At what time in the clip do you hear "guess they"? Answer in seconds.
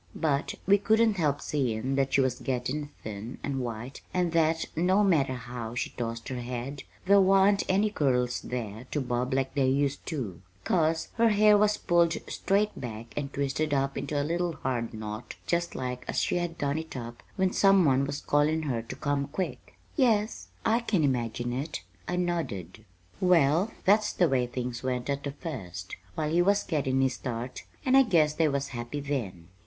28.01-28.47